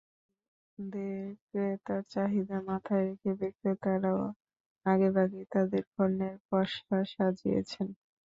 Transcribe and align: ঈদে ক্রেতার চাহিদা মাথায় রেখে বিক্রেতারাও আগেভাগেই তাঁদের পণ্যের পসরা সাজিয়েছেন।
ঈদে 0.79 1.09
ক্রেতার 1.45 2.01
চাহিদা 2.13 2.57
মাথায় 2.67 3.03
রেখে 3.07 3.31
বিক্রেতারাও 3.39 4.21
আগেভাগেই 4.85 5.45
তাঁদের 5.53 5.83
পণ্যের 5.93 6.35
পসরা 6.47 6.99
সাজিয়েছেন। 7.11 7.87